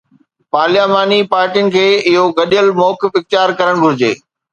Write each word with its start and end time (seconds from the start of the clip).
پارلياماني 0.53 1.19
پارٽين 1.33 1.67
کي 1.75 1.83
اهو 2.11 2.23
گڏيل 2.39 2.73
موقف 2.79 3.19
اختيار 3.21 3.55
ڪرڻ 3.61 3.83
گهرجي. 3.85 4.11